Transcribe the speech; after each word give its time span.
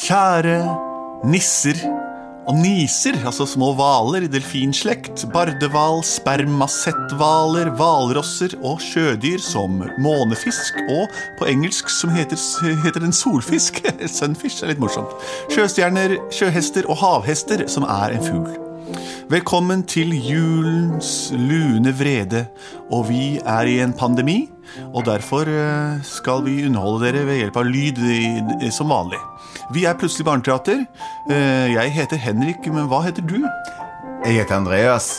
Kjære 0.00 0.62
nisser 1.28 1.76
og 2.48 2.56
niser, 2.56 3.18
altså 3.28 3.44
små 3.44 3.74
hvaler, 3.76 4.24
delfinslekt, 4.32 5.26
bardehval, 5.34 6.00
spermasetthvaler, 6.08 7.68
hvalrosser 7.76 8.54
og 8.64 8.80
sjødyr 8.80 9.42
som 9.44 9.82
månefisk 10.00 10.78
og 10.86 11.12
på 11.36 11.50
engelsk 11.52 11.92
som 11.92 12.14
heter, 12.16 12.40
heter 12.80 13.04
en 13.04 13.12
solfisk. 13.12 13.82
Sunfish 14.16 14.64
er 14.64 14.72
litt 14.72 14.80
morsomt. 14.80 15.12
Sjøstjerner, 15.52 16.16
sjøhester 16.32 16.88
og 16.88 16.96
havhester, 17.02 17.66
som 17.68 17.84
er 17.84 18.16
en 18.16 18.24
fugl. 18.24 18.56
Velkommen 19.30 19.84
til 19.84 20.16
julens 20.16 21.28
lune 21.36 21.92
vrede, 21.94 22.46
og 22.88 23.10
vi 23.12 23.36
er 23.44 23.68
i 23.68 23.76
en 23.84 23.92
pandemi. 23.92 24.46
Og 24.94 25.04
derfor 25.04 25.50
eh, 25.50 26.00
skal 26.06 26.46
vi 26.48 26.62
underholde 26.70 27.04
dere 27.04 27.26
ved 27.28 27.42
hjelp 27.42 27.60
av 27.60 27.68
lyd 27.68 28.00
som 28.72 28.88
vanlig. 28.96 29.20
Vi 29.70 29.84
er 29.86 29.94
Plutselig 29.94 30.26
barneteater. 30.26 30.82
Eh, 31.30 31.68
jeg 31.70 31.92
heter 31.94 32.18
Henrik, 32.18 32.64
men 32.66 32.88
hva 32.90 33.04
heter 33.04 33.22
du? 33.22 33.38
Jeg 34.24 34.40
heter 34.40 34.56
Andreas. 34.56 35.12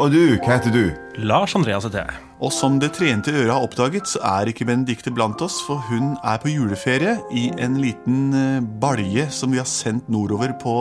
Og 0.00 0.14
du, 0.14 0.38
hva 0.40 0.56
heter 0.56 0.72
du? 0.72 0.84
Lars 1.20 1.52
Andreas 1.58 1.84
heter 1.84 2.06
jeg. 2.06 2.20
Og 2.40 2.48
som 2.56 2.78
det 2.80 2.94
trente 2.96 3.34
øret 3.34 3.52
har 3.52 3.60
oppdaget, 3.60 4.08
så 4.08 4.22
er 4.24 4.48
ikke 4.48 4.64
Benedicte 4.64 5.12
blant 5.12 5.42
oss, 5.44 5.58
for 5.66 5.82
hun 5.90 6.14
er 6.24 6.40
på 6.40 6.48
juleferie 6.48 7.18
i 7.36 7.50
en 7.60 7.76
liten 7.82 8.32
eh, 8.32 8.64
balje 8.80 9.26
som 9.36 9.52
vi 9.52 9.60
har 9.60 9.68
sendt 9.68 10.08
nordover 10.08 10.56
på, 10.62 10.78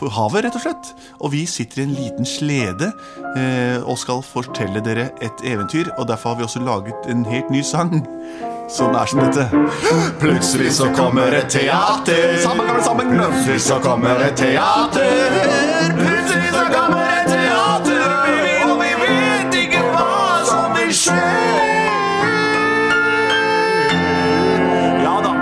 på 0.00 0.08
havet, 0.16 0.46
rett 0.46 0.56
og 0.56 0.64
slett. 0.64 0.94
Og 1.20 1.34
vi 1.36 1.44
sitter 1.44 1.82
i 1.82 1.88
en 1.90 1.94
liten 1.98 2.32
slede 2.32 2.88
eh, 3.36 3.76
og 3.84 4.00
skal 4.00 4.24
fortelle 4.24 4.80
dere 4.88 5.10
et 5.20 5.44
eventyr, 5.52 5.92
og 5.98 6.08
derfor 6.08 6.32
har 6.32 6.40
vi 6.40 6.48
også 6.48 6.64
laget 6.64 7.12
en 7.12 7.28
helt 7.28 7.52
ny 7.52 7.60
sang. 7.60 7.98
Som 8.68 8.94
er 8.94 9.06
som 9.06 9.20
dette. 9.20 9.44
Plutselig 10.20 10.72
så 10.72 10.86
kommer 10.96 11.34
et 11.36 11.50
teater. 11.52 12.38
Sammen, 12.40 12.66
sammen, 12.66 12.84
sammen. 12.84 13.10
Plutselig 13.12 13.60
så 13.60 13.76
kommer 13.84 14.22
et 14.24 14.36
teater. 14.36 15.34
Plutselig 15.98 16.48
så 16.48 16.64
kommer 16.72 17.10
et 17.12 17.28
teater. 17.28 18.06
Og 18.64 18.80
vi 18.80 18.90
vet 19.02 19.58
ikke 19.60 19.82
hva 19.84 20.16
som 20.48 20.72
vil 20.78 20.94
skje. 20.96 21.18
Ja 25.04 25.14
da. 25.26 25.34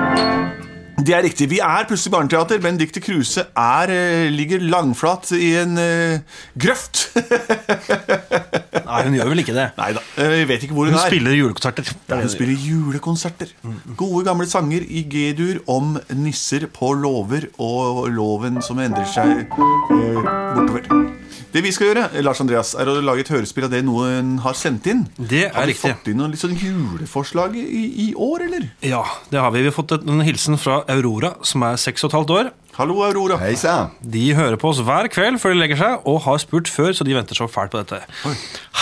Det 0.98 1.14
er 1.14 1.23
riktig. 1.29 1.51
Vi 1.55 1.62
er 1.62 1.86
plutselig 1.89 2.17
barneteater. 2.17 2.59
Benedicte 2.59 3.01
Kruse 3.01 3.47
er, 3.55 3.95
eh, 3.95 4.33
ligger 4.34 4.67
langflat 4.67 5.31
i 5.39 5.55
en 5.62 5.79
uh, 5.79 6.19
grøft. 6.59 7.07
Nei, 8.93 9.03
hun 9.09 9.17
gjør 9.17 9.31
vel 9.33 9.43
ikke 9.43 9.55
det. 9.57 9.67
Nei 9.81 9.91
da. 9.97 10.03
Jeg 10.21 10.48
vet 10.51 10.67
ikke 10.67 10.77
hvor 10.77 10.89
hun, 10.91 10.95
Hun 10.95 11.01
er. 11.01 11.09
spiller 11.09 11.37
julekonserter. 11.39 11.89
Ja, 12.12 12.19
hun 12.21 12.33
spiller 12.33 12.67
julekonserter. 12.69 13.55
Gode, 13.97 14.25
gamle 14.29 14.47
sanger 14.51 14.85
i 14.85 15.05
G-dur 15.09 15.62
om 15.73 15.97
nisser 16.21 16.69
på 16.73 16.93
låver 17.01 17.48
og 17.63 18.05
loven 18.13 18.61
som 18.65 18.81
endrer 18.85 19.09
seg 19.09 19.47
eh, 19.48 20.23
bortover. 20.57 21.09
Det 21.53 21.61
vi 21.61 21.69
skal 21.75 21.91
gjøre, 21.91 22.23
Lars 22.25 22.41
Andreas, 22.41 22.70
er 22.80 22.89
å 22.89 22.95
lage 23.05 23.27
et 23.27 23.30
hørespill 23.33 23.67
av 23.67 23.73
det 23.75 23.83
noen 23.85 24.39
har 24.41 24.57
sendt 24.57 24.86
inn. 24.89 25.03
Det 25.19 25.42
er 25.51 25.51
riktig. 25.51 25.53
har 25.53 25.67
vi 25.67 25.73
riktig. 25.74 25.91
fått 25.98 26.09
inn 26.09 26.17
noen 26.23 26.36
sånn 26.41 26.55
juleforslag 26.57 27.59
i, 27.61 27.83
i 28.07 28.14
år, 28.17 28.47
eller? 28.47 28.64
Ja, 28.89 29.03
det 29.29 29.41
har 29.42 29.53
vi. 29.53 29.61
Vi 29.61 29.69
har 29.69 29.77
fått 29.77 29.92
en 29.98 30.24
hilsen 30.24 30.57
fra 30.61 30.80
Aurora, 30.92 31.35
som 31.45 31.64
er 31.69 31.77
seks 31.80 32.07
og 32.07 32.13
et 32.13 32.17
halvt 32.17 32.33
år. 32.39 32.51
Hallo, 32.73 33.03
Aurora. 33.05 33.36
Hei. 33.36 33.53
De 34.01 34.23
hører 34.33 34.57
på 34.57 34.70
oss 34.70 34.80
hver 34.80 35.11
kveld 35.13 35.36
før 35.42 35.53
de 35.53 35.61
legger 35.61 35.77
seg, 35.83 36.07
og 36.09 36.23
har 36.24 36.41
spurt 36.41 36.70
før, 36.73 36.95
så 36.97 37.05
de 37.05 37.13
venter 37.19 37.36
så 37.36 37.45
fælt 37.53 37.74
på 37.74 37.83
dette. 37.83 38.01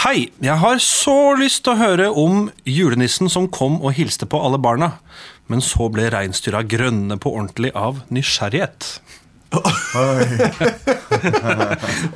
Hei, 0.01 0.31
jeg 0.41 0.57
har 0.57 0.79
så 0.81 1.35
lyst 1.37 1.61
til 1.67 1.75
å 1.75 1.77
høre 1.77 2.07
om 2.17 2.47
julenissen 2.65 3.29
som 3.29 3.51
kom 3.53 3.75
og 3.85 3.93
hilste 3.99 4.25
på 4.25 4.39
alle 4.41 4.57
barna, 4.57 4.95
men 5.53 5.61
så 5.61 5.91
ble 5.93 6.07
reinsdyra 6.09 6.63
grønne 6.65 7.19
på 7.21 7.29
ordentlig 7.37 7.69
av 7.77 8.01
nysgjerrighet. 8.09 8.89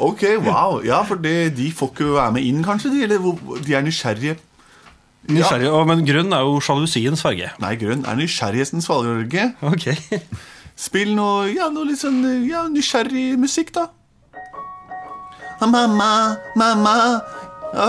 Ok, 0.07 0.23
wow. 0.47 0.79
Ja, 0.87 1.03
for 1.05 1.21
det, 1.21 1.57
de 1.59 1.67
får 1.77 1.91
ikke 1.93 2.07
være 2.15 2.33
med 2.39 2.47
inn, 2.49 2.63
kanskje? 2.65 2.93
De, 2.95 3.03
eller 3.05 3.21
de 3.67 3.77
er 3.77 3.85
nysgjerrige. 3.85 4.39
Nysgjerrige, 5.29 5.69
ja. 5.69 5.83
Men 5.91 6.07
grønn 6.09 6.33
er 6.33 6.47
jo 6.47 6.63
sjalusiens 6.65 7.25
farge. 7.27 7.51
Nei, 7.61 7.75
grønn 7.81 8.07
er 8.09 8.17
nysgjerrighetens 8.17 8.89
farge. 8.89 9.51
Ok. 9.61 9.91
Spill 10.87 11.13
noe, 11.19 11.51
ja, 11.53 11.69
noe 11.75 11.91
litt 11.91 12.01
sånn 12.01 12.23
ja, 12.49 12.65
nysgjerrig 12.73 13.35
musikk, 13.45 13.77
da. 13.77 13.91
Mamma, 15.61 16.37
mamma, 16.57 16.95
å, 17.75 17.87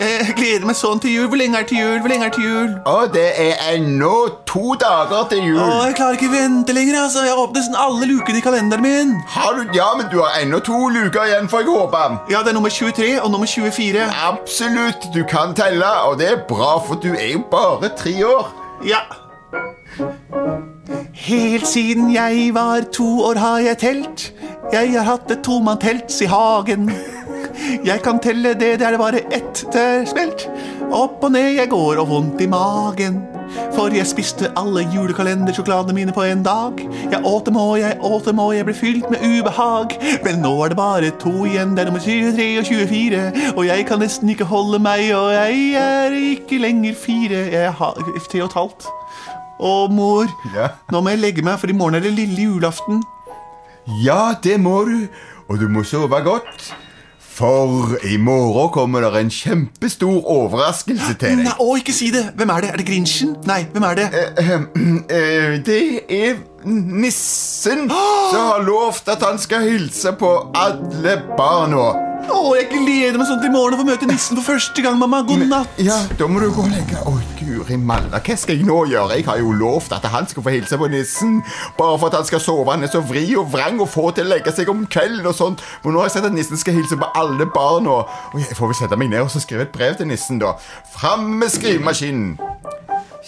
jeg 0.00 0.34
gleder 0.38 0.64
meg 0.66 0.76
sånn 0.78 0.98
til 1.02 1.12
jul. 1.14 1.26
Hvor 1.30 1.38
lenge 1.38 1.60
er 1.60 1.66
til 1.68 1.78
jul? 1.78 1.98
Hvor 2.02 2.10
lenge 2.10 2.26
er 2.26 2.32
til 2.34 2.44
jul? 2.48 2.72
Å, 2.90 2.94
det 3.14 3.26
er 3.44 3.60
ennå 3.76 4.12
to 4.48 4.72
dager 4.80 5.28
til 5.30 5.44
Å, 5.54 5.66
Åh, 5.66 5.82
jeg 5.86 5.96
klarer 6.00 6.18
ikke 6.18 6.30
vente 6.32 6.74
lenger. 6.74 6.98
altså. 7.04 7.22
Jeg 7.26 7.34
har 7.34 7.42
åpnet 7.44 7.68
sånn 7.68 7.78
alle 7.78 8.08
lukene 8.10 8.40
i 8.40 8.44
kalenderen 8.44 8.82
min. 8.86 9.12
Har 9.36 9.54
du, 9.58 9.62
ja, 9.76 9.86
men 9.98 10.10
du 10.12 10.18
har 10.22 10.40
ennå 10.42 10.58
to 10.66 10.80
luker 10.94 11.28
igjen, 11.28 11.46
får 11.52 11.62
jeg 11.64 11.70
håpe. 11.70 12.02
Ja, 12.32 12.42
det 12.42 12.52
er 12.52 12.58
nummer 12.58 12.72
23 12.74 13.10
og 13.22 13.30
nummer 13.34 13.46
24. 13.46 14.08
Absolutt, 14.26 15.08
du 15.14 15.22
kan 15.30 15.54
telle, 15.58 15.92
og 16.08 16.18
det 16.18 16.32
er 16.32 16.42
bra, 16.50 16.74
for 16.88 16.98
du 17.02 17.12
er 17.14 17.32
jo 17.36 17.44
bare 17.52 17.92
tre 17.98 18.16
år. 18.26 18.50
Ja. 18.86 19.04
Helt 21.18 21.66
siden 21.66 22.10
jeg 22.14 22.50
var 22.54 22.84
to 22.94 23.06
år 23.26 23.38
har 23.42 23.58
jeg 23.64 23.78
telt. 23.78 24.26
Jeg 24.72 24.92
har 24.94 25.06
hatt 25.08 25.30
et 25.32 25.42
tomannstelt 25.46 26.12
i 26.22 26.28
hagen. 26.30 26.90
Jeg 27.84 28.02
kan 28.04 28.18
telle 28.22 28.54
det, 28.58 28.78
det 28.80 28.86
er 28.86 28.98
bare 29.00 29.20
ett 29.34 29.64
smelt. 30.08 30.46
Opp 30.94 31.24
og 31.26 31.32
ned 31.34 31.54
jeg 31.58 31.68
går 31.72 31.98
og 32.00 32.08
vondt 32.08 32.40
i 32.40 32.46
magen. 32.50 33.20
For 33.72 33.92
jeg 33.94 34.04
spiste 34.08 34.50
alle 34.60 34.82
julekalendersjokoladene 34.92 35.94
mine 35.96 36.12
på 36.12 36.22
en 36.28 36.42
dag. 36.44 36.80
Jeg 37.12 37.20
åt 37.24 37.46
dem 37.48 37.56
og 37.56 37.78
jeg 37.80 37.96
åt 38.04 38.26
dem 38.28 38.40
og 38.42 38.54
jeg 38.56 38.66
ble 38.68 38.74
fylt 38.76 39.08
med 39.12 39.24
ubehag. 39.24 39.94
Men 40.24 40.42
nå 40.44 40.52
er 40.64 40.72
det 40.72 40.78
bare 40.80 41.10
to 41.22 41.32
igjen, 41.48 41.72
det 41.76 41.84
er 41.84 41.90
nummer 41.90 42.04
23 42.04 42.48
og 42.60 42.66
24. 42.68 43.22
Og 43.56 43.62
jeg 43.68 43.86
kan 43.88 44.02
nesten 44.04 44.32
ikke 44.32 44.48
holde 44.48 44.80
meg, 44.84 45.06
og 45.16 45.32
jeg 45.32 45.72
er 45.80 46.16
ikke 46.18 46.60
lenger 46.60 46.96
fire. 46.98 47.44
Jeg 47.54 47.72
har 47.80 47.96
tre 48.28 48.42
og 48.42 48.50
et 48.50 48.58
halvt. 48.60 48.88
Å, 49.58 49.72
mor, 49.90 50.28
Ja. 50.54 50.68
nå 50.92 51.00
må 51.02 51.10
jeg 51.10 51.18
legge 51.18 51.42
meg, 51.42 51.58
for 51.58 51.66
i 51.72 51.74
morgen 51.74 51.96
er 51.98 52.04
det 52.04 52.12
lille 52.14 52.44
julaften. 52.50 53.00
Ja, 54.04 54.34
det 54.44 54.60
må 54.60 54.84
du, 54.84 55.08
og 55.48 55.58
du 55.58 55.68
må 55.72 55.82
sove 55.88 56.20
godt. 56.22 56.68
For 57.38 57.94
i 58.02 58.16
morgen 58.18 58.72
kommer 58.74 59.04
det 59.06 59.20
en 59.20 59.28
kjempestor 59.30 60.24
overraskelse 60.26 61.12
til 61.20 61.36
deg. 61.36 61.44
Nei, 61.46 61.52
å, 61.62 61.76
ikke 61.78 61.94
si 61.94 62.08
det! 62.10 62.24
Hvem 62.34 62.50
er 62.50 62.64
det? 62.64 62.72
Er 62.72 62.80
det 62.80 62.86
Grinchen? 62.88 63.36
Nei, 63.46 63.60
hvem 63.70 63.86
er 63.86 64.00
det? 64.00 64.08
Eh, 64.42 65.54
Det 65.68 65.78
er 66.10 66.40
nissen 66.66 67.86
som 67.86 68.42
har 68.50 68.66
lovt 68.66 69.08
at 69.14 69.22
han 69.22 69.38
skal 69.38 69.68
hilse 69.68 70.12
på 70.18 70.32
alle 70.58 71.14
barna. 71.38 72.07
Å, 72.28 72.38
jeg 72.58 72.68
gleder 72.70 73.16
meg 73.18 73.28
sånn 73.28 73.40
til 73.40 73.48
i 73.48 73.52
morgen 73.54 73.76
å 73.76 73.80
få 73.80 73.86
møte 73.88 74.06
nissen 74.08 74.36
for 74.36 74.54
første 74.54 74.82
gang, 74.84 74.98
mamma. 75.00 75.22
God 75.26 75.46
natt. 75.48 75.78
Ja, 75.80 75.96
da 76.18 76.28
må 76.28 76.42
du 76.42 76.50
gå 76.52 76.64
og 76.66 76.72
legge 76.72 77.00
Å, 77.08 77.14
guri 77.38 77.78
malla, 77.80 78.20
hva 78.20 78.36
skal 78.36 78.58
jeg 78.58 78.66
nå 78.68 78.82
gjøre? 78.90 79.16
Jeg 79.16 79.26
har 79.28 79.40
jo 79.40 79.54
lovt 79.56 79.94
at 79.96 80.04
han 80.12 80.28
skal 80.28 80.44
få 80.44 80.52
hilse 80.52 80.78
på 80.80 80.90
nissen. 80.92 81.38
Bare 81.78 81.96
for 81.96 82.10
at 82.10 82.18
han 82.20 82.28
skal 82.28 82.42
sove. 82.44 82.68
Han 82.70 82.84
er 82.84 82.92
så 82.92 83.00
vri 83.04 83.24
og 83.38 83.48
vrang 83.54 83.80
og 83.80 83.88
få 83.92 84.10
til 84.16 84.28
å 84.28 84.34
legge 84.34 84.52
seg 84.54 84.68
om 84.72 84.84
kvelden 84.90 85.26
og 85.28 85.36
sånt. 85.38 85.64
Men 85.84 85.96
nå 85.96 86.02
har 86.02 86.10
jeg 86.10 86.18
sett 86.18 86.28
at 86.28 86.36
nissen 86.36 86.60
skal 86.60 86.76
hilse 86.76 87.00
på 87.00 87.10
alle 87.18 87.48
barna. 87.54 88.02
Og 88.32 88.42
jeg 88.42 88.58
får 88.58 88.74
vel 88.74 88.80
sette 88.82 89.00
meg 89.00 89.12
ned 89.14 89.24
og 89.24 89.32
så 89.32 89.42
skrive 89.44 89.68
et 89.68 89.74
brev 89.74 89.96
til 89.98 90.10
nissen, 90.10 90.42
da. 90.42 90.54
Fram 90.92 91.30
med 91.40 91.52
skrivemaskinen. 91.54 92.36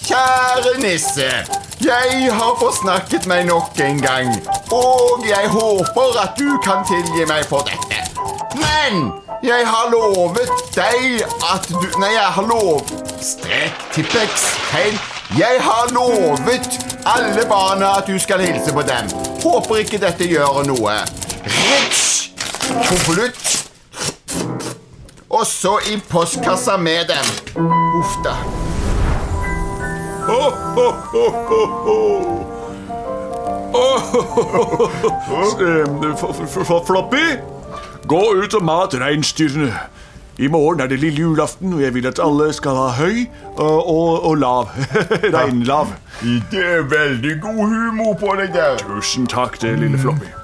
Kjære 0.00 0.76
nisse, 0.80 1.26
jeg 1.84 2.32
har 2.32 2.54
forsnakket 2.60 3.26
meg 3.28 3.48
nok 3.48 3.80
en 3.84 3.98
gang, 4.00 4.30
og 4.72 5.26
jeg 5.28 5.50
håper 5.50 6.20
at 6.22 6.38
du 6.38 6.56
kan 6.64 6.86
tilgi 6.88 7.26
meg 7.28 7.44
for 7.50 7.66
dette. 7.68 8.09
Men 8.54 9.12
jeg 9.42 9.66
har 9.66 9.90
lovet 9.92 10.50
deg 10.74 11.22
at 11.52 11.68
du 11.70 11.86
Nei, 12.00 12.12
jeg 12.14 12.32
har 12.36 12.46
lov... 12.48 12.82
Strek, 13.20 13.82
tippex, 13.92 14.46
feil. 14.70 14.96
Jeg 15.38 15.60
har 15.60 15.92
lovet 15.94 16.68
alle 17.06 17.44
barna 17.48 17.92
at 18.00 18.08
du 18.08 18.18
skal 18.18 18.40
hilse 18.40 18.72
på 18.72 18.82
dem. 18.82 19.10
Håper 19.44 19.84
ikke 19.84 20.00
dette 20.02 20.26
gjør 20.28 20.62
noe. 20.66 20.96
Rich, 21.44 22.32
konvolutt. 22.88 23.46
Og 25.30 25.46
så 25.46 25.76
i 25.92 26.00
postkassa 26.08 26.76
med 26.76 27.12
dem. 27.12 27.26
Uff 28.00 28.16
da. 28.24 28.34
Floppy, 36.86 37.26
gå 38.06 38.20
ut 38.42 38.54
og 38.54 38.64
mat 38.64 38.94
reinsdyrene. 39.00 39.72
I 40.40 40.48
morgen 40.48 40.80
er 40.80 40.86
det 40.88 41.00
lille 41.02 41.20
julaften, 41.20 41.74
og 41.76 41.82
jeg 41.82 41.92
vil 41.94 42.06
at 42.08 42.20
alle 42.24 42.46
skal 42.56 42.72
ha 42.78 42.86
høy 42.96 43.26
og, 43.58 43.88
og, 43.92 44.24
og 44.30 44.36
lav. 44.40 44.70
Reinlav. 45.36 45.90
Det 46.22 46.62
er 46.64 46.86
veldig 46.88 47.34
god 47.42 47.60
humor 47.68 48.14
på 48.20 48.34
deg 48.40 48.54
der. 48.56 48.80
Tusen 48.80 49.26
takk, 49.28 49.60
det 49.60 49.76
lille 49.82 49.98
Floppy. 50.00 50.30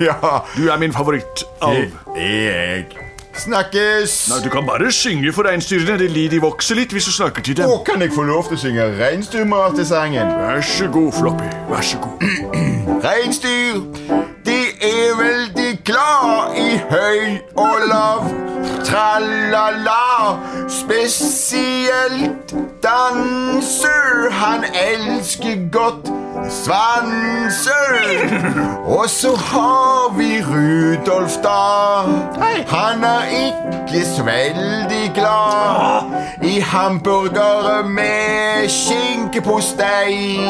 Ja, 0.00 0.14
Du 0.56 0.68
er 0.70 0.78
min 0.78 0.92
favorittalv. 0.94 1.90
det 2.14 2.22
er 2.22 2.76
jeg. 2.76 2.86
Snakkes. 3.34 4.28
Nei, 4.30 4.38
Du 4.44 4.48
kan 4.52 4.66
bare 4.68 4.92
synge 4.92 5.32
for 5.32 5.42
reinsdyrene. 5.48 5.98
De, 5.98 6.28
de 6.30 6.40
vokser 6.40 6.76
litt 6.78 6.92
hvis 6.94 7.08
du 7.08 7.12
snakker 7.12 7.42
til 7.42 7.56
dem. 7.58 7.68
Og 7.68 7.82
kan 7.88 8.00
jeg 8.04 8.12
få 8.14 8.22
lov 8.28 8.46
til 8.48 8.56
å 8.56 8.62
synge 8.62 8.86
reinsdyrmat 9.00 9.74
til 9.80 9.88
sangen? 9.88 10.32
Vær 10.38 10.60
så 10.64 10.88
god, 10.92 11.12
Floppy. 11.18 11.48
Vær 11.72 11.82
så 11.92 12.00
god. 12.04 12.24
Reinsdyr, 13.06 13.82
glad 15.84 16.56
i 16.56 16.80
høy 16.90 17.38
og 17.56 17.76
lav. 17.88 18.24
Tralala, 18.84 20.38
spesielt 20.68 22.54
danser. 22.82 24.30
Han 24.30 24.64
elsker 24.74 25.70
godt 25.72 26.12
svanser. 26.50 28.02
Og 28.84 29.10
så 29.10 29.36
har 29.36 30.16
vi 30.18 30.42
Rudolf, 30.42 31.36
da. 31.42 32.02
Han 32.68 33.04
er 33.04 33.24
ikke 33.46 34.06
så 34.06 34.22
veldig 34.22 35.12
glad 35.14 36.02
i 36.42 36.60
hamburgere 36.60 37.82
med 37.88 38.68
skinkepostei. 38.68 40.40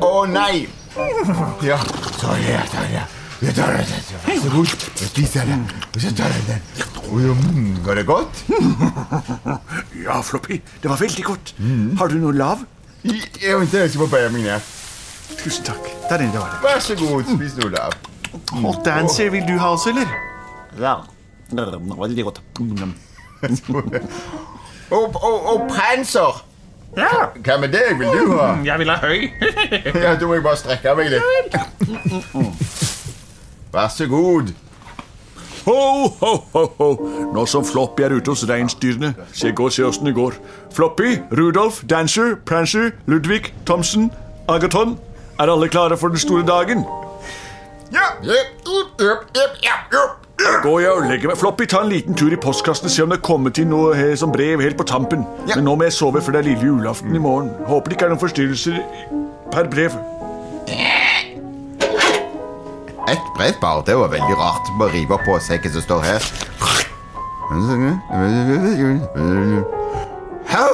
Å 0.00 0.26
nei. 0.30 0.68
Ja, 1.68 1.76
så 2.20 2.36
ja, 2.40 2.62
så 2.72 3.15
så 3.36 4.50
god. 4.52 4.66
Jeg 5.00 5.08
spiser 5.10 5.44
den. 5.44 5.66
Og 5.94 6.00
så 6.00 6.12
tar 6.16 6.32
jeg 6.32 6.42
den. 6.48 6.60
Mm, 7.06 7.86
Var 7.86 7.94
det 7.94 8.06
godt? 8.06 8.44
Ja, 10.04 10.20
Floppy, 10.22 10.60
det 10.82 10.90
var 10.90 10.96
veldig 11.00 11.24
godt. 11.24 11.54
Har 11.98 12.08
du 12.08 12.14
noe 12.22 12.32
lav? 12.34 12.58
Jeg 13.04 13.58
venter, 13.60 13.88
få 13.94 14.06
bøye 14.10 14.30
meg 14.34 14.42
ned. 14.48 14.60
Tusen 15.42 15.64
takk. 15.66 15.84
Der 16.10 16.24
inne 16.24 16.38
var 16.40 16.50
det. 16.54 16.62
Vær 16.64 16.80
så 16.82 16.96
god, 16.98 17.22
spis 17.36 17.54
noe 17.60 17.70
lav. 17.74 17.92
Og 18.64 18.80
Dancer 18.86 19.30
vil 19.30 19.44
du 19.48 19.54
ha 19.58 19.68
også, 19.76 19.92
eller? 19.92 20.08
Ja. 20.80 20.96
Veldig 21.52 22.24
godt. 22.26 22.40
Og, 24.90 25.14
og, 25.22 25.46
og 25.52 25.70
panser. 25.70 26.42
Ja, 26.96 27.26
Hva 27.44 27.56
med 27.60 27.72
deg 27.74 27.98
vil 27.98 28.08
du 28.16 28.36
ha? 28.38 28.54
jeg 28.64 28.78
vil 28.80 28.88
ha 28.90 28.96
høy. 29.02 29.26
Ja, 30.00 30.14
Da 30.16 30.26
må 30.26 30.34
jeg 30.38 30.44
bare 30.46 30.56
strekke 30.56 30.94
meg 30.96 31.10
litt. 31.12 31.26
Vær 33.76 33.88
så 33.88 34.06
god. 34.08 34.54
Ho, 35.66 36.08
ho, 36.20 36.32
ho, 36.52 36.62
ho. 36.78 36.86
Nå 37.34 37.42
som 37.50 37.64
Floppy 37.64 38.06
er 38.06 38.14
ute 38.16 38.32
hos 38.32 38.46
reinsdyrene, 38.48 39.10
se 39.36 39.50
gå 39.52 39.66
ser 39.68 39.90
åssen 39.90 40.08
det 40.08 40.14
går. 40.16 40.38
Floppy, 40.72 41.18
Rudolf, 41.36 41.82
Dancer, 41.90 42.38
Prancer, 42.46 42.94
Ludvig, 43.06 43.52
Thomsen, 43.66 44.08
Agaton. 44.48 44.96
Er 45.40 45.52
alle 45.52 45.68
klare 45.68 45.98
for 46.00 46.08
den 46.08 46.22
store 46.22 46.46
dagen? 46.46 46.86
Ja. 47.92 48.06
Går 50.62 50.80
jeg 50.80 50.90
og 50.90 51.04
legger 51.10 51.28
meg. 51.28 51.36
Floppy, 51.36 51.68
ta 51.68 51.84
en 51.84 51.92
liten 51.92 52.16
tur 52.16 52.32
i 52.32 52.40
postkassen 52.40 52.88
og 52.88 52.96
se 52.96 53.04
om 53.04 53.12
det 53.12 53.20
er 53.20 53.26
kommet 53.28 53.60
inn 53.60 53.74
noe 53.74 53.92
her 53.98 54.16
som 54.16 54.32
brev 54.32 54.64
helt 54.64 54.80
på 54.80 54.88
tampen. 54.88 55.28
Men 55.52 55.68
nå 55.68 55.76
må 55.76 55.90
jeg 55.90 55.98
sove, 56.00 56.24
for 56.24 56.32
det 56.32 56.46
er 56.46 56.52
lille 56.54 56.72
julaften 56.72 57.12
i 57.12 57.20
morgen. 57.20 57.52
Håper 57.68 57.92
det 57.92 57.98
ikke 57.98 58.08
er 58.08 58.16
noen 58.16 58.24
forstyrrelser 58.24 58.80
per 59.52 59.68
brev. 59.68 60.00
Et 63.08 63.20
brev 63.36 63.54
bare. 63.60 63.82
Det 63.86 63.96
var 63.96 64.08
veldig 64.08 64.36
rart. 64.38 64.70
Bare 64.78 64.92
rive 64.92 65.14
opp 65.14 65.28
og 65.28 65.42
se 65.42 65.58
hva 65.58 65.72
som 65.72 65.82
står 65.82 66.00
her. 66.10 66.22
Hæ? 70.54 70.66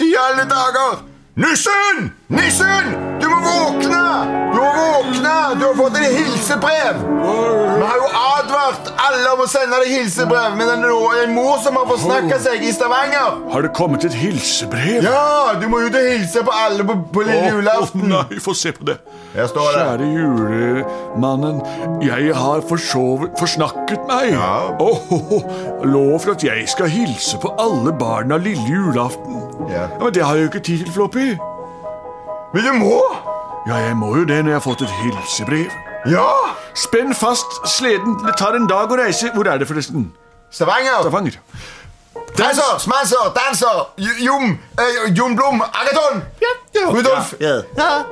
I 0.00 0.14
alle 0.26 0.44
dager! 0.54 1.02
Nissen! 1.36 2.12
Nissen! 2.28 2.94
Du 3.20 3.28
må 3.28 3.38
våkne! 3.42 4.41
Våkne! 4.82 5.34
Du 5.58 5.64
har 5.66 5.74
fått 5.78 5.96
et 6.00 6.14
hilsebrev! 6.16 7.02
Vi 7.82 7.88
har 7.88 7.96
jo 7.98 8.08
advart 8.18 8.88
alle 9.02 9.30
om 9.32 9.40
å 9.42 9.46
sende 9.50 9.78
deg 9.82 9.90
hilsebrev, 9.96 10.54
men 10.58 10.68
det 10.68 10.90
er 10.90 11.22
en 11.24 11.34
mor 11.34 11.56
som 11.62 11.76
har 11.78 11.86
forsnakka 11.88 12.38
seg 12.42 12.62
i 12.66 12.72
Stavanger. 12.74 13.38
Har 13.52 13.64
det 13.66 13.72
kommet 13.76 14.06
et 14.06 14.14
hilsebrev? 14.16 15.06
Ja, 15.06 15.54
du 15.58 15.66
må 15.70 15.82
ut 15.86 15.96
og 15.98 16.06
hilse 16.06 16.44
på 16.46 16.54
alle 16.54 16.86
på, 16.86 16.96
på 17.14 17.24
lille 17.26 17.52
julaften. 17.56 18.06
å 18.06 18.22
nei, 18.22 18.40
få 18.42 18.54
se 18.58 18.74
på 18.76 18.86
det. 18.90 18.98
Kjære 19.34 20.06
julemannen, 20.12 21.62
jeg 22.04 22.34
har 22.36 22.62
forsovet, 22.68 23.32
forsnakket 23.40 24.06
meg. 24.10 24.34
Ja. 24.36 24.52
Åh, 24.82 25.12
åh, 25.16 25.34
åh, 25.38 25.86
lov 25.88 26.28
at 26.34 26.44
jeg 26.46 26.66
skal 26.70 26.90
hilse 26.92 27.40
på 27.42 27.54
alle 27.62 27.94
barna 27.98 28.38
lille 28.40 28.66
julaften. 28.68 29.42
Ja. 29.72 29.88
Men 29.98 30.14
det 30.14 30.26
har 30.26 30.38
jeg 30.38 30.48
jo 30.48 30.52
ikke 30.52 30.66
tid 30.70 30.84
til, 30.86 30.94
Floppy. 30.94 31.28
Men 32.52 32.66
du 32.68 32.72
må! 32.82 33.31
Ja, 33.66 33.74
jeg 33.76 33.96
må 33.96 34.16
jo 34.16 34.24
det 34.24 34.40
når 34.44 34.50
jeg 34.50 34.58
har 34.58 34.64
fått 34.64 34.82
et 34.82 34.94
hilsebrev. 35.02 35.70
Ja! 36.10 36.26
Spenn 36.74 37.14
fast 37.14 37.60
sleden. 37.68 38.16
Det 38.26 38.34
tar 38.40 38.56
en 38.58 38.66
dag 38.70 38.90
å 38.90 38.98
reise. 38.98 39.30
Hvor 39.34 39.46
er 39.46 39.60
det 39.62 39.68
forresten? 39.70 40.08
Stavanger. 40.50 40.98
Stavanger. 41.06 41.38
Danser, 42.38 42.78
smanser, 42.78 43.32
danser, 43.36 43.78
Jom, 44.24 44.58
eh, 44.80 45.12
Jon 45.16 45.36
Blom, 45.36 45.62
Agaton. 45.62 46.22
Rudolf, 46.94 47.34
Ja. 47.40 47.54
ja. 47.76 48.02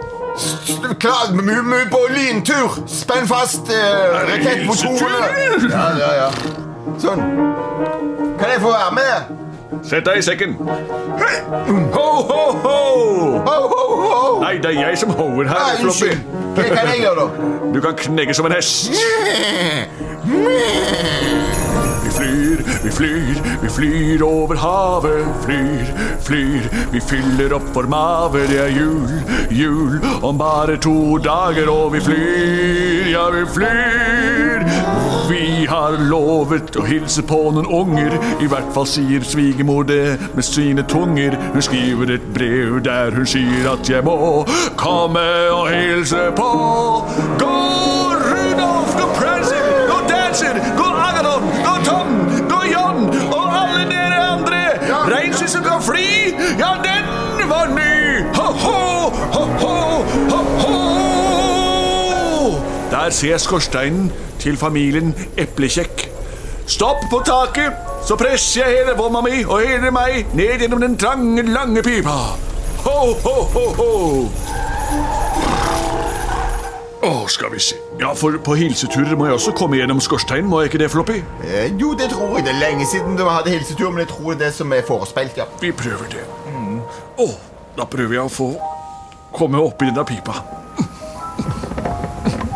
klar, 1.01 1.33
vi 1.33 1.43
må 1.63 1.77
ut 1.77 1.91
på 1.91 2.01
lyntur. 2.11 2.77
Spenn 2.87 3.27
fast 3.29 3.69
eh, 3.73 4.25
rakettmotorene. 4.29 5.71
Ja, 5.71 5.87
ja, 5.99 6.11
ja. 6.21 6.31
Sånn. 7.01 7.25
Kan 8.39 8.51
jeg 8.53 8.61
få 8.61 8.73
være 8.77 8.93
med? 8.93 9.50
Sett 9.83 10.05
deg 10.07 10.19
i 10.19 10.23
sekken. 10.23 10.57
Ho, 11.95 12.07
ho, 12.29 12.41
ho! 12.65 12.79
Ho, 13.47 13.57
ho, 13.71 13.83
ho. 14.03 14.41
Nei, 14.43 14.57
det 14.59 14.73
er 14.75 14.81
jeg 14.81 14.99
som 14.99 15.13
hover 15.15 15.47
Nei, 15.47 15.55
her, 15.55 15.79
Floppy. 15.85 16.17
Hva 16.57 16.65
kan 16.67 16.91
jeg 16.91 17.05
gjøre, 17.05 17.27
da? 17.27 17.51
Du 17.75 17.81
kan 17.85 17.95
knegge 17.99 18.35
som 18.35 18.49
en 18.49 18.57
hest. 18.57 18.91
Vi 22.05 22.11
flyr, 22.17 22.63
vi 22.83 22.91
flyr, 22.91 23.41
vi 23.63 23.69
flyr 23.77 24.25
over 24.27 24.59
havet. 24.59 25.27
Flyr, 25.45 25.93
flyr, 26.27 26.69
vi 26.93 27.01
fyller 27.01 27.55
opp 27.57 27.71
vår 27.75 27.87
mave. 27.95 28.45
Det 28.51 28.59
er 28.67 28.75
jul, 28.75 29.09
jul 29.55 30.01
om 30.27 30.39
bare 30.39 30.77
to 30.83 31.19
dager, 31.23 31.71
og 31.71 31.95
vi 31.95 32.01
flyr, 32.11 33.13
ja, 33.15 33.29
vi 33.31 33.47
flyr. 33.55 34.50
Vi 35.31 35.67
har 35.71 35.95
lovet 36.11 36.75
å 36.75 36.83
hilse 36.83 37.23
på 37.23 37.37
noen 37.55 37.69
unger. 37.71 38.17
I 38.43 38.49
hvert 38.51 38.73
fall 38.75 38.87
sier 38.91 39.23
svigermor 39.23 39.85
det 39.87 40.19
med 40.35 40.43
sine 40.43 40.83
tunger. 40.91 41.37
Hun 41.53 41.63
skriver 41.63 42.11
et 42.17 42.25
brev 42.35 42.81
der 42.83 43.15
hun 43.15 43.29
sier 43.31 43.69
at 43.71 43.87
jeg 43.87 44.03
må 44.03 44.43
komme 44.81 45.23
og 45.55 45.69
hilse 45.71 46.33
på. 46.35 46.49
Gå, 47.39 47.59
Rudolf! 48.25 48.97
Gå, 48.99 49.07
Prancer! 49.21 49.69
Gå, 49.91 49.99
Dancer! 50.11 50.59
Gå, 50.81 50.89
Agadon, 51.05 51.47
Gå, 51.63 51.75
Tom! 51.87 52.11
Gå, 52.51 52.59
John! 52.73 53.07
Og 53.31 53.55
alle 53.61 53.85
dere 53.93 54.19
andre! 54.33 54.63
Reinsdyr 55.13 55.53
som 55.53 55.63
kan 55.67 55.79
fly! 55.85 56.35
Ja, 56.59 56.73
den 56.83 57.47
var 57.53 57.71
ny! 57.77 58.27
Ho-ho! 58.35 59.15
Ho-ho! 59.37 59.79
Ho-ho! 60.35 60.75
Der 62.91 63.15
ser 63.15 63.37
jeg 63.37 63.41
skorsteinen 63.47 64.11
til 64.41 64.57
familien 64.61 65.15
Eplekjekk. 65.41 66.07
Stopp 66.71 67.03
på 67.11 67.21
taket, 67.27 67.77
så 68.07 68.17
presser 68.19 68.63
jeg 68.63 68.81
hele 68.81 68.95
vomma 68.99 69.23
mi 69.27 69.43
og 69.43 69.65
hele 69.65 69.91
meg 69.95 70.31
ned 70.39 70.63
gjennom 70.63 70.83
den 70.83 70.97
trange, 71.01 71.43
lange 71.47 71.83
pipa. 71.83 72.19
Ho, 72.85 72.99
ho, 73.25 73.37
ho, 73.55 73.65
ho. 73.81 73.91
Å, 77.01 77.11
skal 77.33 77.51
vi 77.55 77.61
se. 77.65 77.79
Ja, 78.01 78.13
for 78.17 78.37
på 78.45 78.55
hilseturer 78.61 79.17
må 79.17 79.27
jeg 79.29 79.39
også 79.39 79.55
komme 79.57 79.79
gjennom 79.81 80.03
skorsteinen, 80.05 80.49
må 80.51 80.61
jeg 80.61 80.71
ikke 80.71 80.83
det, 80.83 80.91
Floppy? 80.93 81.19
Eh, 81.49 81.71
jo, 81.81 81.95
det 81.97 82.11
tror 82.13 82.37
jeg. 82.37 82.45
Det 82.47 82.53
er 82.55 82.61
lenge 82.61 82.87
siden 82.89 83.17
du 83.17 83.25
hadde 83.25 83.55
hilsetur, 83.55 83.89
men 83.91 84.05
jeg 84.05 84.11
tror 84.13 84.37
det 84.41 84.51
er 84.51 84.55
som 84.57 84.73
er 84.77 84.85
forespeilt, 84.87 85.41
ja. 85.41 85.49
Vi 85.63 85.73
prøver 85.73 86.13
det. 86.13 86.27
Å, 87.21 87.29
da 87.77 87.89
prøver 87.89 88.19
jeg 88.19 88.25
å 88.25 88.33
få 88.33 88.51
komme 89.33 89.61
opp 89.65 89.81
i 89.83 89.89
denne 89.89 90.05
pipa. 90.09 90.41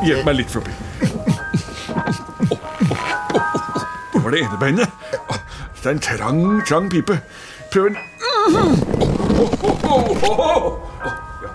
Hjelp 0.05 0.27
meg 0.29 0.43
litt, 0.43 0.53
Floppy. 0.53 0.77
Det 4.13 4.23
var 4.25 4.31
det 4.31 4.41
ene 4.45 4.59
beinet. 4.61 4.89
Det 5.83 5.87
er 5.87 5.91
en 5.97 6.01
trang, 6.01 6.41
trang 6.69 6.91
pipe. 6.91 7.19
Prøv 7.73 7.87
en 7.91 7.97
Å, 8.25 8.45
å, 8.55 9.45
å, 9.45 9.71
å, 9.85 9.97
å, 10.15 10.33
å. 10.33 10.73
Å, 11.05 11.11
ja. 11.43 11.51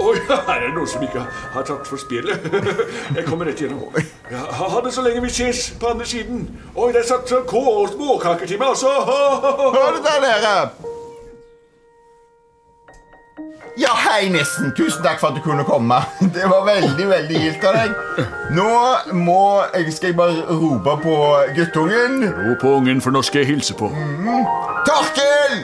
Oi, 0.00 0.14
her 0.28 0.50
er 0.56 0.64
det 0.66 0.70
noen 0.74 0.88
som 0.88 1.02
ikke 1.04 1.22
har 1.54 1.64
tatt 1.68 1.88
for 1.88 2.00
spjeldet. 2.00 2.44
Jeg 3.16 3.24
kommer 3.28 3.48
rett 3.48 3.60
gjennom. 3.62 3.92
Ja, 4.32 4.42
ha 4.60 4.80
det 4.84 4.92
så 4.96 5.04
lenge 5.04 5.20
vi 5.24 5.30
ses 5.32 5.70
på 5.80 5.92
andre 5.92 6.06
siden. 6.08 6.46
Oi, 6.74 6.90
det 6.96 7.02
er 7.04 7.08
satt 7.12 7.32
kå 7.48 7.62
og 7.74 7.92
småkaker 7.94 8.46
til 8.50 8.60
meg 8.60 8.72
også. 8.74 8.90
Hør 9.08 9.96
det 9.98 10.04
der 10.06 10.20
nede. 10.24 10.54
Ja, 13.80 13.94
hei, 13.96 14.28
nissen. 14.28 14.74
Tusen 14.76 15.02
takk 15.02 15.20
for 15.22 15.30
at 15.30 15.38
du 15.38 15.40
kunne 15.44 15.64
komme. 15.64 16.02
Det 16.36 16.44
var 16.52 16.66
veldig, 16.68 17.06
veldig 17.08 17.42
gildt 17.46 17.64
av 17.64 17.78
deg. 17.78 18.24
Nå 18.52 18.68
må 19.16 19.40
jeg, 19.72 19.92
skal 19.96 20.12
jeg 20.12 20.18
bare 20.20 20.44
rope 20.50 20.96
på 21.04 21.16
guttungen. 21.56 22.24
Rop 22.28 22.60
på 22.60 22.76
ungen, 22.80 23.00
for 23.00 23.16
nå 23.16 23.24
skal 23.24 23.44
jeg 23.44 23.54
hilse 23.54 23.78
på. 23.80 23.88
Torkel! 24.88 25.62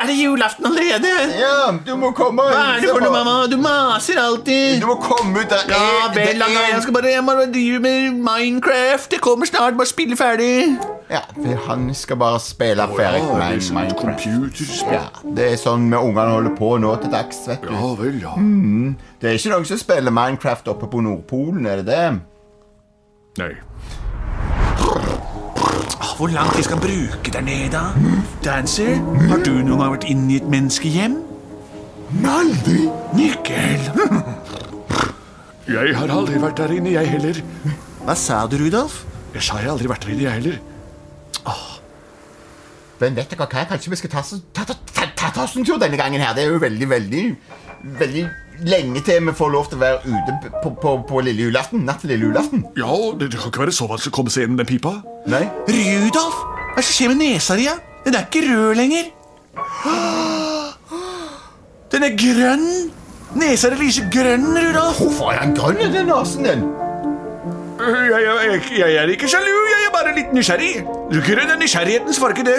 Er 0.00 0.06
det 0.06 0.14
julaften 0.14 0.66
allerede? 0.68 1.08
Ja, 1.40 1.72
du 1.86 1.96
må 1.98 2.12
komme 2.14 2.44
Hva 2.46 2.76
er 2.76 2.80
det 2.84 2.90
for 2.92 3.00
noe, 3.02 3.10
mamma? 3.10 3.32
Du 3.50 3.56
maser 3.58 4.20
alltid. 4.22 4.80
Du 4.80 4.86
må 4.86 4.94
komme 5.02 5.40
ut. 5.42 5.48
Det 5.50 5.58
Ja, 5.68 5.80
er- 6.06 6.12
det 6.14 6.26
vel, 6.28 6.42
Anna, 6.42 6.60
er- 6.60 6.72
jeg 6.74 6.82
skal 6.82 6.94
bare 6.94 7.10
jeg 7.16 7.24
må 7.26 7.34
drive 7.52 7.80
med 7.80 8.12
Minecraft. 8.28 9.10
Det 9.10 9.20
kommer 9.20 9.46
snart. 9.46 9.76
Bare 9.76 9.86
spille 9.90 10.16
ferdig. 10.16 10.78
Ja, 11.10 11.20
for 11.34 11.66
han 11.66 11.94
skal 11.94 12.16
bare 12.16 12.38
spille 12.40 12.86
ferdig 12.94 13.22
Ja, 13.26 13.32
med 13.34 13.50
det 13.50 13.56
er 13.56 13.66
sånn 13.66 13.74
Minecraft. 13.74 14.22
computerspill. 14.22 14.92
Ja, 14.92 15.08
det 15.34 15.52
er 15.52 15.56
sånn 15.56 15.88
med 15.88 15.98
ungene 15.98 16.30
holder 16.36 16.54
på 16.56 16.78
nå 16.78 16.94
til 17.02 17.10
dags, 17.10 17.42
vet 17.48 17.62
du. 17.62 17.72
Ja 17.74 17.94
vel, 17.98 18.20
ja. 18.22 18.34
Det 19.20 19.30
er 19.30 19.34
ikke 19.34 19.50
noen 19.56 19.66
som 19.66 19.78
spiller 19.78 20.10
Minecraft 20.12 20.68
oppe 20.68 20.86
på 20.86 21.02
Nordpolen, 21.02 21.66
er 21.66 21.82
det 21.82 21.86
det? 21.86 22.20
Nei. 23.38 23.54
Hvor 26.18 26.26
langt 26.26 26.56
vi 26.58 26.62
skal 26.62 26.76
bruke 26.76 27.30
der 27.32 27.40
nede, 27.40 27.70
da? 27.70 27.82
Dancer, 28.44 28.96
har 29.30 29.38
du 29.46 29.52
noen 29.62 29.78
gang 29.78 29.92
vært 29.92 30.06
inne 30.10 30.32
i 30.34 30.38
et 30.40 30.48
menneskehjem? 30.50 31.14
Aldri! 32.26 32.88
Mikkel. 33.14 33.84
Jeg 35.68 35.94
har 35.94 36.10
aldri 36.10 36.40
vært 36.42 36.58
der 36.58 36.74
inne, 36.74 36.96
jeg 36.96 37.12
heller. 37.12 37.38
Hva 38.02 38.16
sa 38.18 38.40
du, 38.50 38.56
Rudolf? 38.58 39.04
Jeg 39.36 39.46
sa 39.46 39.60
jeg 39.62 39.70
aldri 39.70 39.92
vært 39.92 40.08
der 40.08 40.16
inne, 40.16 40.26
jeg 40.26 40.40
heller. 40.40 40.58
Men 42.98 43.14
vet 43.14 43.30
dere 43.30 43.46
hva? 43.46 43.66
Kanskje 43.70 43.94
vi 43.94 44.00
skal 44.00 44.10
ta, 44.16 44.24
ta, 44.58 44.66
ta, 44.72 44.74
ta, 45.28 45.34
ta, 45.34 45.40
ta 45.40 45.44
oss 45.44 45.56
en 45.56 45.64
tur 45.64 45.78
denne 45.80 45.96
gangen 45.96 46.20
her. 46.20 46.34
Det 46.34 46.44
er 46.44 46.52
jo 46.52 46.60
veldig, 46.62 46.88
veldig, 46.90 47.24
veldig 48.00 48.24
lenge 48.68 49.00
til 49.06 49.26
vi 49.28 49.34
får 49.38 49.50
lov 49.54 49.68
til 49.70 49.78
å 49.78 49.82
være 49.82 49.98
ute 50.08 50.52
på, 50.62 50.72
på, 50.82 50.94
på 51.08 51.20
lille 51.26 51.48
julaften. 51.48 51.84
Natt 51.86 52.02
til 52.02 52.12
lille 52.14 52.28
julaften. 52.30 52.64
Ja, 52.78 52.94
det, 53.18 53.30
det 53.32 53.40
kan 53.40 53.52
ikke 53.52 53.66
være 53.66 53.76
så 53.76 53.88
vanskelig 53.90 54.12
å 54.12 54.16
komme 54.18 54.32
seg 54.34 54.46
gjennom 54.46 54.60
den 54.62 54.70
pipa. 54.70 54.94
Nei? 55.30 55.44
Rudolf, 55.68 56.40
hva 56.40 56.74
er 56.74 56.80
det 56.80 56.86
som 56.88 56.96
skjer 56.96 57.12
med 57.12 57.22
nesa 57.22 57.58
di? 57.58 57.68
Den 58.06 58.18
er 58.18 58.26
ikke 58.26 58.44
rød 58.48 58.74
lenger. 58.78 59.12
Den 61.92 62.08
er 62.08 62.18
grønn. 62.24 62.68
Nesa 63.38 63.70
di 63.72 63.80
lyser 63.82 64.08
grønn, 64.12 64.50
Rudolf. 64.56 65.02
Hvorfor 65.02 65.34
er 65.34 65.44
den 65.44 65.56
grønn 65.58 65.82
den 65.92 66.08
nesen 66.08 66.48
din? 66.48 66.68
Jeg, 67.78 68.08
jeg, 68.10 68.22
jeg, 68.50 68.62
jeg 68.80 68.96
er 68.98 69.10
ikke 69.12 69.28
sjalu, 69.30 69.52
bare 70.08 70.16
litt 70.16 70.32
nysgjerrig. 70.32 70.84
Grønn 71.26 71.50
er 71.52 71.58
nysgjerrighetens 71.60 72.18
farge, 72.20 72.44
det. 72.46 72.56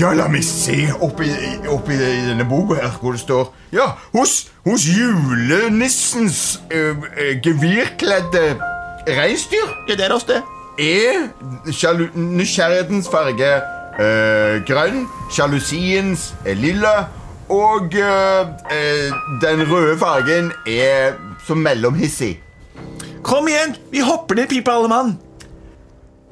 Ja, 0.00 0.12
la 0.16 0.28
meg 0.32 0.44
se 0.46 0.76
oppi, 1.04 1.28
oppi 1.68 1.96
i 1.96 2.22
denne 2.28 2.46
boka 2.48 2.78
her 2.78 2.94
hvor 3.02 3.12
det 3.16 3.20
står 3.20 3.48
Ja, 3.74 3.90
hos, 4.14 4.46
hos 4.64 4.84
julenissens 4.88 6.60
øh, 6.70 6.96
øh, 6.96 7.34
gevirkledde 7.44 8.44
reinsdyr 9.08 9.66
Ja, 9.88 9.94
det 9.94 10.06
er 10.06 10.14
oss, 10.14 10.24
det. 10.24 10.42
er 10.78 11.28
nysgjerrighetens 12.14 13.08
farge 13.10 13.52
øh, 14.00 14.64
grønn, 14.68 15.06
sjalusiens 15.34 16.34
er 16.46 16.54
lilla, 16.54 16.96
og 17.48 17.90
ø, 17.94 18.08
ø, 18.72 19.10
den 19.42 19.64
røde 19.72 19.98
fargen 19.98 20.52
er 20.66 21.12
som 21.46 21.56
mellomhissig. 21.64 22.40
Kom 23.22 23.48
igjen, 23.48 23.76
vi 23.90 23.98
hopper 24.04 24.34
ned 24.34 24.44
i 24.44 24.46
pipa, 24.60 24.70
alle 24.76 24.88
mann. 24.88 25.16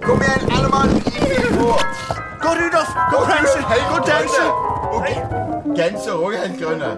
Kom 0.03 0.21
igjen, 0.23 0.51
alle 0.53 0.69
mann! 0.69 0.89
Gå, 2.43 2.49
Rudolf. 2.61 2.91
Gå, 3.13 3.19
Prancer. 3.25 3.63
Gå, 3.91 3.99
Dancer. 4.07 4.49
Genser 5.77 6.13
òg 6.17 6.35
er 6.37 6.47
helt 6.47 6.61
grønne. 6.61 6.91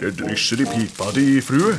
Det 0.00 0.12
drysser 0.18 0.62
i 0.64 0.66
pipa 0.70 1.10
di, 1.14 1.26
frue. 1.44 1.74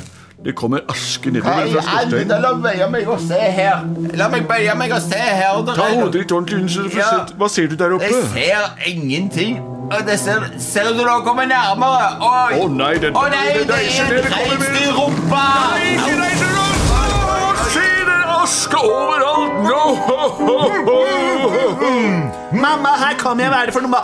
Det 0.46 0.54
kommer 0.56 0.80
aske 0.92 1.32
nedover 1.36 1.66
fra 1.74 1.82
skorsteinen. 1.84 2.30
La 2.44 2.52
bøye 2.64 2.86
meg 2.92 3.10
og 3.12 3.20
se 3.20 3.40
her. 3.58 3.82
La 4.16 4.30
meg 4.32 4.46
bøye 4.48 4.76
meg 4.80 4.94
og 4.96 5.02
se 5.04 5.20
her. 5.20 5.58
Det 5.68 5.76
Ta 5.76 5.88
er- 5.90 5.98
hodet 6.00 6.14
ditt 6.22 6.32
ordentlig 6.32 6.96
Ja. 6.96 7.10
Hva 7.38 7.48
ser 7.50 7.68
du 7.68 7.76
der 7.76 7.92
oppe? 7.98 8.06
Jeg 8.06 8.14
ser 8.34 8.64
ingenting. 8.88 9.60
Det 10.08 10.20
ser, 10.20 10.40
ser 10.60 10.94
du 10.94 11.04
nå 11.04 11.20
kommer 11.26 11.46
nærmere? 11.50 12.08
Å 12.22 12.68
nei, 12.70 12.94
det, 13.02 13.10
oh, 13.16 13.26
nei, 13.30 13.48
det 13.58 13.60
det 13.60 13.68
det, 13.68 13.76
er 13.76 14.08
det 14.10 14.24
Se, 17.74 17.86
det 18.06 18.14
er 18.14 18.28
aske 18.44 18.78
overalt 18.78 19.20
nå! 19.20 19.26
Ho, 19.26 19.26
ho, 19.26 19.26
ho. 19.26 19.29
Mamma, 22.64 22.92
her 23.04 23.16
kommer 23.20 23.44
jeg. 23.44 23.52
Det 23.68 23.74
for 23.74 23.82
noe? 23.86 24.02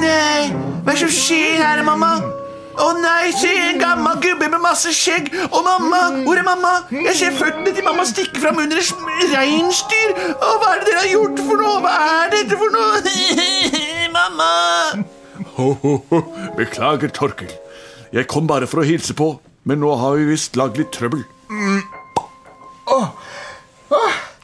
Nei, 0.00 0.42
hva 0.84 0.90
er 0.92 0.94
det 0.94 0.98
som 1.04 1.12
skjer 1.12 1.56
her, 1.62 1.82
mamma? 1.86 2.12
Å 2.74 2.88
nei, 2.98 3.30
se 3.38 3.52
en 3.68 3.78
gammel 3.78 4.16
gubbe 4.22 4.48
med 4.50 4.60
masse 4.62 4.90
skjegg. 4.94 5.28
Og 5.46 5.60
mamma, 5.66 6.00
hvor 6.26 6.36
er 6.40 6.46
mamma? 6.46 6.72
Jeg 6.90 7.14
ser 7.20 7.32
føttene 7.38 7.70
til 7.74 7.84
mamma 7.86 8.04
stikke 8.08 8.40
fram 8.42 8.58
under 8.64 8.76
et 8.82 8.90
reinsdyr. 9.34 10.10
Og 10.34 10.54
hva 10.62 10.68
er 10.74 10.78
det 10.82 10.88
dere 10.90 11.00
har 11.04 11.10
gjort 11.12 11.38
for 11.46 11.56
noe? 11.62 11.76
Hva 11.84 11.94
er 12.24 12.28
dette 12.34 12.54
for 12.58 12.70
noe? 12.74 12.94
mamma! 14.18 14.50
Ho, 15.54 15.66
ho, 15.84 15.92
ho. 16.10 16.18
Beklager, 16.58 17.10
Torkel. 17.14 17.52
Jeg 18.14 18.24
kom 18.30 18.44
bare 18.50 18.66
for 18.70 18.78
å 18.82 18.86
hilse 18.86 19.14
på, 19.18 19.28
men 19.66 19.76
nå 19.82 19.90
har 19.98 20.12
vi 20.18 20.24
visst 20.34 20.58
lagd 20.58 20.76
litt 20.82 20.92
trøbbel. 20.94 21.22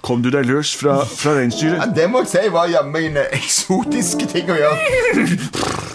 Kom 0.03 0.23
du 0.25 0.31
deg 0.33 0.47
løs 0.49 0.73
fra, 0.81 1.01
fra 1.05 1.35
Ja, 1.45 1.87
det 1.95 2.07
må 2.11 2.23
jeg 2.25 2.31
si 2.33 2.45
var 2.53 2.71
jammen 2.73 3.11
en 3.11 3.25
eksotiske 3.37 4.27
ting 4.31 4.51
å 4.51 4.57
gjøre. 4.61 4.79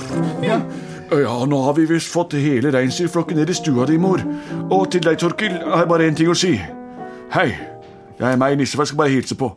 Ja. 0.45 0.59
Ja, 1.11 1.33
nå 1.45 1.57
har 1.65 1.73
vi 1.77 1.83
visst 1.89 2.09
fått 2.13 2.33
hele 2.39 2.71
reinsdyrflokken 2.73 3.37
ned 3.37 3.49
i 3.51 3.55
stua 3.57 3.85
di, 3.89 3.97
mor. 4.01 4.21
Og 4.73 4.87
til 4.93 5.03
deg, 5.05 5.17
Torkel, 5.21 5.57
har 5.67 5.83
jeg 5.83 5.89
bare 5.91 6.07
én 6.09 6.15
ting 6.17 6.29
å 6.31 6.37
si. 6.37 6.55
Hei, 7.33 7.49
Det 8.15 8.23
er 8.29 8.37
meg, 8.39 8.55
Nissefar, 8.57 8.87
skal 8.87 9.01
bare 9.01 9.11
hilse 9.11 9.35
på. 9.35 9.49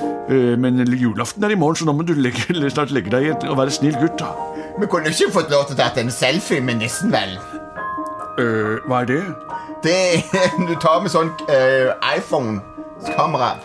Eh, 0.00 0.56
Men 0.58 0.80
julaften 0.96 1.44
er 1.44 1.52
i 1.52 1.58
morgen, 1.58 1.76
så 1.76 1.84
nå 1.84 1.92
må 1.92 2.06
du 2.06 2.14
legge, 2.14 2.46
eller 2.54 2.72
snart 2.72 2.94
legge 2.96 3.10
deg 3.12 3.26
igjen 3.28 3.48
og 3.50 3.58
være 3.60 3.74
snill 3.76 3.98
gutt, 4.00 4.18
da. 4.22 4.32
Vi 4.80 4.88
kunne 4.90 5.12
ikke 5.12 5.30
fått 5.34 5.50
lov 5.52 5.66
til 5.68 5.76
å 5.76 5.82
ta 5.82 5.90
en 6.00 6.10
selfie 6.14 6.62
med 6.64 6.80
nissen, 6.80 7.12
vel? 7.12 7.36
Uh, 8.40 8.78
hva 8.88 9.02
er 9.02 9.10
det? 9.10 9.20
Det 9.84 9.96
er 10.14 10.56
Du 10.70 10.74
tar 10.80 11.02
med 11.04 11.12
sånn 11.12 11.34
uh, 11.50 11.92
iPhone-kamera. 12.16 13.58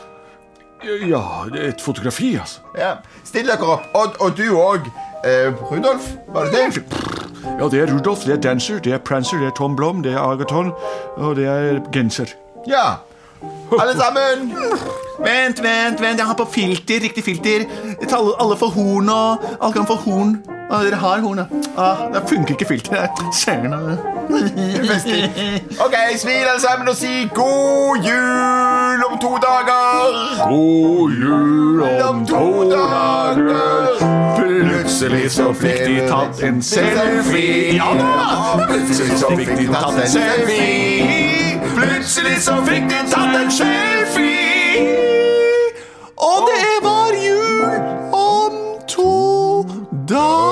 Ja, 0.84 1.22
et 1.68 1.82
fotografi, 1.82 2.36
altså. 2.36 2.60
Ja. 2.78 2.94
Still 3.24 3.48
dere 3.48 3.68
opp. 3.78 3.86
Og, 3.94 4.16
og 4.20 4.38
du 4.38 4.48
òg. 4.60 4.90
Rudolf, 5.72 6.12
var 6.30 6.46
det 6.46 6.54
det? 6.76 6.84
Ja, 7.60 7.70
det 7.70 7.80
er 7.82 7.94
Rudolf, 7.94 8.26
det 8.26 8.34
er 8.34 8.42
Dancer, 8.42 8.80
det 8.80 8.94
er 8.94 8.98
Prancer, 8.98 9.38
det 9.38 9.48
er 9.48 9.56
Tom 9.58 9.76
Blom, 9.76 10.04
det 10.04 10.14
er 10.14 10.20
Agaton, 10.20 10.72
og 11.18 11.36
det 11.36 11.46
er 11.50 11.80
Genser. 11.94 12.36
Ja. 12.68 13.00
Alle 13.80 13.94
sammen. 13.98 14.52
Vent, 15.20 15.64
vent, 15.64 16.02
vent. 16.02 16.18
Jeg 16.20 16.26
har 16.26 16.38
på 16.38 16.46
filter. 16.52 17.00
Riktig 17.04 17.24
filter. 17.24 17.66
Alle 18.40 18.58
får 18.58 18.72
horn 18.76 19.10
og 19.10 19.46
Alle 19.62 19.74
kan 19.74 19.88
få 19.88 19.96
horn. 20.06 20.38
Ah, 20.70 20.84
dere 20.84 20.96
har 20.96 21.20
horn, 21.22 21.38
ja. 21.38 21.44
Ah, 21.78 21.98
det 22.14 22.22
funker 22.30 22.52
ikke 22.56 22.66
filteret. 22.66 23.10
Ok, 25.86 25.94
smil 26.18 26.34
alle 26.34 26.62
sammen 26.62 26.88
og 26.90 26.96
si 26.96 27.30
god 27.36 27.98
jul 28.08 29.04
om 29.12 29.18
to 29.22 29.30
dager. 29.46 30.48
God 30.50 31.12
jul 31.12 31.82
Om 32.10 32.26
to 32.26 32.72
dager. 32.72 33.88
Plutselig 34.38 35.32
så 35.32 35.54
fikk 35.54 35.80
de 35.88 36.00
tatt 36.10 36.44
en 36.44 36.64
selfie. 36.64 37.76
Ja 37.76 37.86
da! 38.00 38.08
Plutselig 38.70 39.18
så 39.20 39.28
fikk 39.38 39.58
de 39.58 39.68
tatt 39.74 39.94
en 40.02 40.10
selfie. 40.10 41.62
Plutselig 41.76 42.38
så 42.42 42.56
fikk 42.66 42.84
de 42.90 42.96
tatt 43.12 43.36
en 43.44 43.52
selfie. 43.52 44.80
Og 46.18 46.38
det 46.50 46.74
var 46.88 47.10
jul 47.22 47.72
om 48.14 48.52
to 48.88 49.12
dager. 50.10 50.45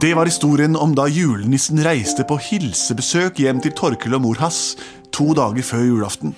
Det 0.00 0.14
var 0.14 0.28
historien 0.28 0.76
om 0.76 0.92
da 0.92 1.06
julenissen 1.08 1.80
reiste 1.80 2.24
på 2.28 2.36
hilsebesøk 2.50 3.38
hjem 3.40 3.62
til 3.64 3.72
Torkel 3.72 4.12
og 4.18 4.26
mor 4.26 4.40
hans 4.42 4.74
to 5.14 5.30
dager 5.32 5.64
før 5.64 5.86
julaften. 5.86 6.34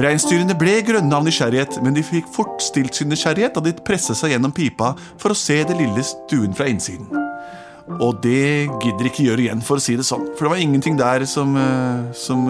Reinsdyrene 0.00 0.56
ble 0.56 0.78
grønne 0.86 1.12
av 1.12 1.26
nysgjerrighet, 1.26 1.76
men 1.84 1.92
de 1.92 2.02
fikk 2.02 2.30
fort 2.32 2.64
stilt 2.64 2.96
sin 2.96 3.12
nysgjerrighet 3.12 3.58
da 3.58 3.62
de 3.66 3.74
presset 3.84 4.16
seg 4.16 4.32
gjennom 4.32 4.54
pipa 4.56 4.94
for 5.20 5.34
å 5.34 5.36
se 5.36 5.58
det 5.68 5.76
lille 5.76 6.06
stuen 6.08 6.56
fra 6.56 6.70
innsiden. 6.72 7.12
Og 7.98 8.16
det 8.24 8.64
gidder 8.80 9.10
ikke 9.10 9.26
gjøre 9.26 9.44
igjen, 9.44 9.60
for 9.60 9.76
å 9.76 9.84
si 9.84 9.98
det 10.00 10.08
sånn. 10.08 10.24
For 10.32 10.46
det 10.46 10.54
var 10.54 10.64
ingenting 10.64 10.96
der 10.96 11.26
som 11.28 11.52
eh, 11.60 12.16
Som, 12.16 12.48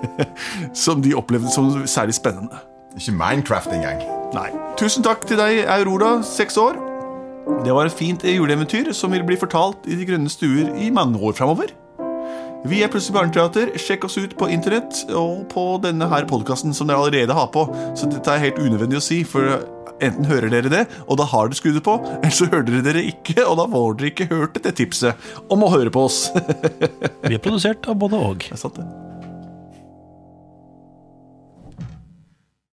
som 0.86 1.04
de 1.04 1.12
opplevde 1.20 1.52
som 1.52 1.68
særlig 1.84 2.16
spennende. 2.16 2.64
Ikke 2.96 3.12
Minecraft 3.12 3.76
engang. 3.76 4.00
Nei. 4.32 4.48
Tusen 4.80 5.04
takk 5.04 5.28
til 5.28 5.36
deg, 5.36 5.66
Aurora, 5.68 6.16
seks 6.24 6.56
år. 6.56 6.93
Det 7.44 7.72
var 7.72 7.88
et 7.88 7.96
fint 7.96 8.22
juleeventyr 8.24 8.92
som 8.96 9.12
vil 9.12 9.24
bli 9.26 9.36
fortalt 9.40 9.84
i 9.88 9.96
De 9.98 10.06
grønne 10.08 10.30
stuer 10.32 10.70
i 10.80 10.90
mange 10.94 11.20
år 11.20 11.36
framover. 11.36 11.72
Vi 12.64 12.80
er 12.80 12.88
Plutselig 12.88 13.18
barneteater. 13.18 13.74
Sjekk 13.76 14.06
oss 14.08 14.16
ut 14.16 14.32
på 14.40 14.48
internett 14.52 15.02
og 15.12 15.44
på 15.52 15.64
denne 15.84 16.08
her 16.08 16.24
podkasten 16.28 16.72
som 16.76 16.88
dere 16.88 17.02
allerede 17.02 17.36
har 17.36 17.50
på. 17.52 17.66
Så 17.98 18.08
dette 18.08 18.32
er 18.32 18.46
helt 18.46 18.60
unødvendig 18.62 19.00
å 19.00 19.04
si, 19.04 19.20
for 19.28 19.58
enten 20.00 20.24
hører 20.28 20.48
dere 20.52 20.72
det, 20.72 20.82
og 21.04 21.20
da 21.20 21.28
har 21.28 21.50
dere 21.50 21.60
skuddet 21.60 21.84
på, 21.86 21.98
eller 22.16 22.34
så 22.34 22.48
hører 22.48 22.66
dere 22.70 22.84
dere 22.88 23.06
ikke, 23.12 23.38
og 23.44 23.60
da 23.60 23.68
får 23.76 23.96
dere 24.00 24.12
ikke 24.14 24.30
hørt 24.32 24.60
det 24.64 24.76
tipset 24.80 25.30
om 25.52 25.64
å 25.64 25.72
høre 25.76 25.92
på 25.94 26.08
oss. 26.08 26.26
Vi 27.28 27.36
er 27.36 27.42
produsert 27.44 27.86
av 27.90 28.00
både 28.00 28.20
og. 28.32 28.48
Det 28.48 28.56
er 28.56 28.64
sant, 28.64 28.80
det. 28.80 29.03